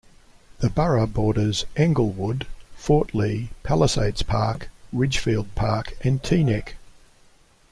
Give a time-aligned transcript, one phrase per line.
[0.61, 6.73] The borough borders Englewood, Fort Lee, Palisades Park, Ridgefield Park and Teaneck.